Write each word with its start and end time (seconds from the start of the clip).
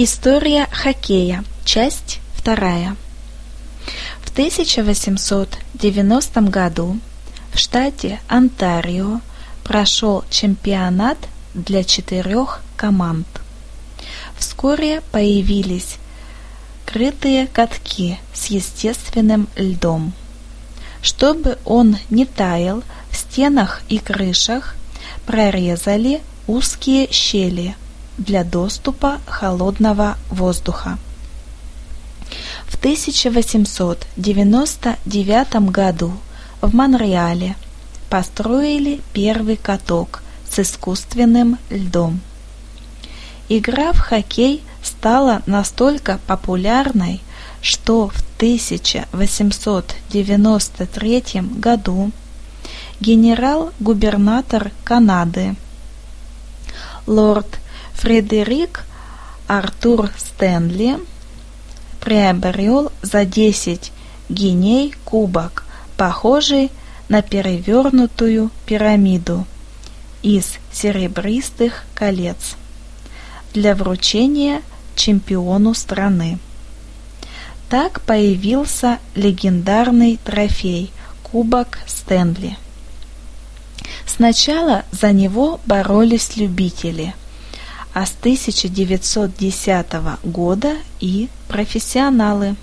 История 0.00 0.68
хоккея. 0.70 1.42
Часть 1.64 2.20
вторая. 2.32 2.94
В 4.22 4.30
1890 4.30 6.40
году 6.42 7.00
в 7.52 7.58
штате 7.58 8.20
Онтарио 8.28 9.20
прошел 9.64 10.22
чемпионат 10.30 11.18
для 11.52 11.82
четырех 11.82 12.62
команд. 12.76 13.26
Вскоре 14.38 15.02
появились 15.10 15.96
крытые 16.86 17.48
катки 17.48 18.20
с 18.32 18.50
естественным 18.50 19.48
льдом. 19.56 20.12
Чтобы 21.02 21.58
он 21.64 21.96
не 22.08 22.24
таял, 22.24 22.84
в 23.10 23.16
стенах 23.16 23.82
и 23.88 23.98
крышах 23.98 24.76
прорезали 25.26 26.22
узкие 26.46 27.10
щели 27.10 27.74
для 28.18 28.44
доступа 28.44 29.20
холодного 29.26 30.18
воздуха. 30.28 30.98
В 32.66 32.74
1899 32.76 35.54
году 35.70 36.12
в 36.60 36.74
Монреале 36.74 37.56
построили 38.10 39.00
первый 39.12 39.56
каток 39.56 40.22
с 40.50 40.58
искусственным 40.58 41.58
льдом. 41.70 42.20
Игра 43.48 43.92
в 43.92 43.98
хоккей 43.98 44.64
стала 44.82 45.42
настолько 45.46 46.18
популярной, 46.26 47.22
что 47.62 48.08
в 48.08 48.20
1893 48.36 51.22
году 51.56 52.10
генерал-губернатор 53.00 54.72
Канады 54.84 55.56
лорд 57.06 57.58
Фредерик 57.98 58.84
Артур 59.48 60.10
Стэнли 60.16 60.98
приобрел 62.00 62.92
за 63.02 63.24
10 63.24 63.90
гиней 64.28 64.94
кубок, 65.04 65.64
похожий 65.96 66.70
на 67.08 67.22
перевернутую 67.22 68.52
пирамиду 68.66 69.44
из 70.22 70.58
серебристых 70.72 71.86
колец 71.96 72.54
для 73.52 73.74
вручения 73.74 74.62
чемпиону 74.94 75.74
страны. 75.74 76.38
Так 77.68 78.00
появился 78.02 79.00
легендарный 79.16 80.20
трофей 80.24 80.92
Кубок 81.24 81.80
Стэнли. 81.88 82.56
Сначала 84.06 84.84
за 84.92 85.10
него 85.10 85.60
боролись 85.66 86.36
любители, 86.36 87.12
а 87.94 88.06
с 88.06 88.12
1910 88.20 89.86
года 90.24 90.76
и 91.00 91.28
профессионалы. 91.48 92.56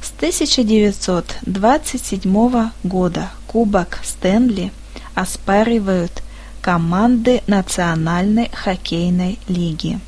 С 0.00 0.12
1927 0.16 2.70
года 2.82 3.30
Кубок 3.46 4.00
Стэнли 4.02 4.72
оспаривают 5.14 6.22
команды 6.60 7.42
Национальной 7.46 8.50
хоккейной 8.52 9.38
лиги. 9.48 10.00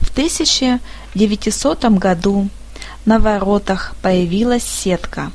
В 0.00 0.10
1900 0.10 1.84
году 1.98 2.48
на 3.04 3.18
воротах 3.18 3.96
появилась 4.02 4.64
сетка. 4.64 5.32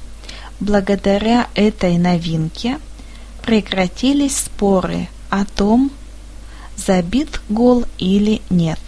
Благодаря 0.59 1.47
этой 1.55 1.97
новинке 1.97 2.79
прекратились 3.45 4.37
споры 4.37 5.07
о 5.29 5.45
том, 5.45 5.91
забит 6.85 7.41
гол 7.49 7.85
или 7.97 8.41
нет. 8.49 8.79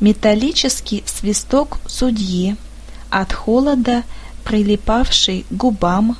Металлический 0.00 1.02
свисток 1.06 1.78
судьи 1.86 2.56
от 3.10 3.32
холода, 3.32 4.02
прилипавший 4.44 5.44
к 5.48 5.52
губам, 5.52 6.16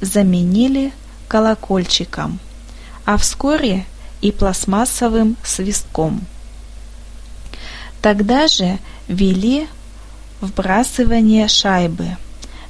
заменили 0.00 0.92
колокольчиком– 1.28 2.38
а 3.04 3.16
вскоре 3.16 3.84
и 4.20 4.30
пластмассовым 4.30 5.36
свистком. 5.44 6.24
Тогда 8.00 8.46
же 8.48 8.78
ввели 9.08 9.68
вбрасывание 10.40 11.48
шайбы. 11.48 12.16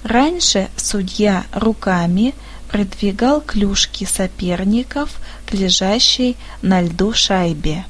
Раньше 0.02 0.68
судья 0.76 1.44
руками 1.52 2.34
продвигал 2.72 3.42
клюшки 3.42 4.04
соперников 4.04 5.20
к 5.46 5.52
лежащей 5.52 6.38
на 6.62 6.80
льду 6.80 7.12
шайбе 7.12 7.84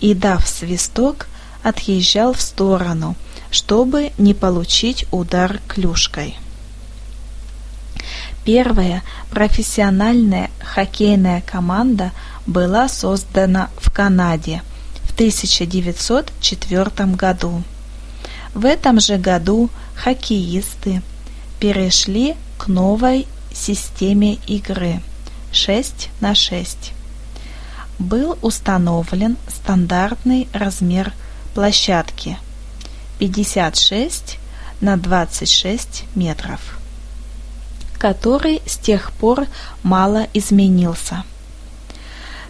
и, 0.00 0.14
дав 0.14 0.48
свисток, 0.48 1.28
отъезжал 1.62 2.32
в 2.32 2.40
сторону, 2.40 3.16
чтобы 3.50 4.12
не 4.16 4.32
получить 4.32 5.04
удар 5.10 5.60
клюшкой. 5.68 6.36
Первая 8.44 9.02
профессиональная 9.30 10.50
хоккейная 10.58 11.42
команда 11.42 12.10
была 12.46 12.88
создана 12.88 13.70
в 13.76 13.90
Канаде 13.90 14.62
в 15.02 15.12
1904 15.12 17.06
году. 17.14 17.62
В 18.54 18.64
этом 18.64 19.00
же 19.00 19.16
году 19.16 19.70
хоккеисты 19.94 21.02
перешли 21.58 22.36
к 22.58 22.68
новой 22.68 23.26
системе 23.54 24.34
игры 24.46 25.00
6 25.52 26.10
на 26.20 26.34
6. 26.34 26.92
Был 27.98 28.38
установлен 28.42 29.36
стандартный 29.48 30.48
размер 30.52 31.12
площадки 31.54 32.38
56 33.18 34.38
на 34.80 34.96
26 34.96 36.04
метров 36.14 36.78
который 38.04 38.60
с 38.66 38.76
тех 38.76 39.12
пор 39.12 39.46
мало 39.82 40.26
изменился. 40.34 41.24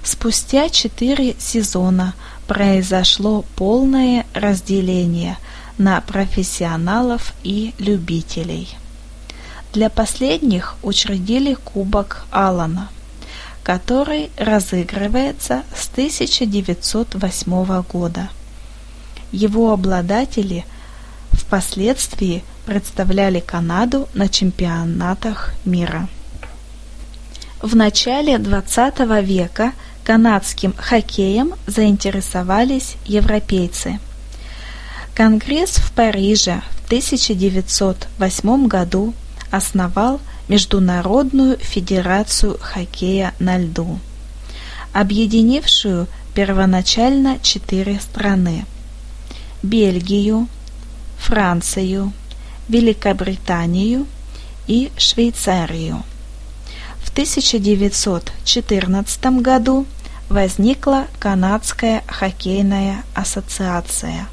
Спустя 0.02 0.68
четыре 0.68 1.36
сезона 1.38 2.14
произошло 2.48 3.44
полное 3.54 4.26
разделение 4.34 5.38
на 5.78 6.00
профессионалов 6.00 7.34
и 7.44 7.72
любителей. 7.78 8.76
Для 9.74 9.90
последних 9.90 10.76
учредили 10.84 11.54
Кубок 11.54 12.26
Алана, 12.30 12.90
который 13.64 14.30
разыгрывается 14.36 15.64
с 15.74 15.88
1908 15.88 17.82
года. 17.82 18.28
Его 19.32 19.72
обладатели 19.72 20.64
впоследствии 21.32 22.44
представляли 22.66 23.40
Канаду 23.40 24.08
на 24.14 24.28
чемпионатах 24.28 25.52
мира. 25.64 26.08
В 27.60 27.74
начале 27.74 28.34
XX 28.36 29.24
века 29.24 29.72
канадским 30.04 30.72
хоккеем 30.78 31.54
заинтересовались 31.66 32.94
европейцы. 33.06 33.98
Конгресс 35.16 35.78
в 35.78 35.90
Париже 35.90 36.62
в 36.70 36.86
1908 36.86 38.68
году 38.68 39.14
основал 39.56 40.20
Международную 40.48 41.58
федерацию 41.58 42.58
хоккея 42.60 43.34
на 43.38 43.58
льду, 43.58 43.98
объединившую 44.92 46.08
первоначально 46.34 47.38
четыре 47.40 48.00
страны– 48.00 48.66
Бельгию, 49.62 50.48
Францию, 51.18 52.12
Великобританию 52.68 54.06
и 54.66 54.90
Швейцарию. 54.98 56.02
В 57.02 57.10
1914 57.10 59.24
году 59.40 59.86
возникла 60.28 61.06
Канадская 61.18 62.02
хоккейная 62.08 63.04
ассоциация, 63.14 64.26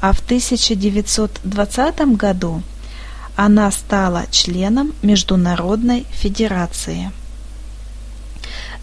а 0.00 0.12
в 0.12 0.20
1920 0.20 2.16
году 2.16 2.62
она 3.36 3.70
стала 3.70 4.24
членом 4.30 4.92
Международной 5.02 6.06
федерации. 6.12 7.10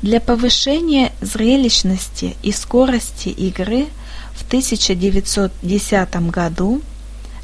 Для 0.02 0.20
повышения 0.20 1.12
зрелищности 1.22 2.38
и 2.42 2.52
скорости 2.52 3.30
игры 3.30 3.88
в 4.34 4.46
1910 4.48 6.30
году 6.30 6.82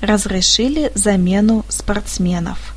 разрешили 0.02 0.92
замену 0.96 1.66
спортсменов. 1.70 2.76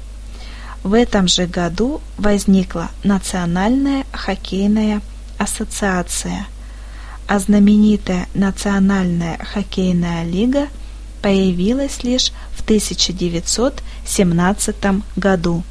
В 0.83 0.95
этом 0.95 1.29
же 1.29 1.47
году 1.47 2.01
возникла 2.17 2.91
Национальная 3.05 4.05
хоккейная 4.13 5.01
ассоциация, 5.39 6.47
а 7.27 7.39
знаменитая 7.39 8.29
Национальная 8.35 9.39
хоккейная 9.39 10.25
лига 10.25 10.69
появилась 11.23 12.03
лишь 12.03 12.33
1917 12.69 15.03
году. 15.17 15.63